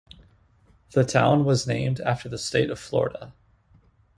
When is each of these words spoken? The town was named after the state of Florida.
The 0.93 1.03
town 1.03 1.45
was 1.45 1.67
named 1.67 1.99
after 2.01 2.27
the 2.27 2.39
state 2.39 2.71
of 2.71 2.79
Florida. 2.79 3.35